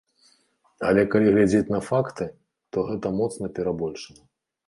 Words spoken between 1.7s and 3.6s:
на факты, то гэта моцна